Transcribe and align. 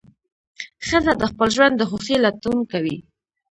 ښځه 0.87 1.13
د 1.17 1.23
خپل 1.31 1.47
ژوند 1.55 1.73
د 1.77 1.81
خوښۍ 1.89 2.17
لټون 2.23 2.57
کوي. 2.71 2.97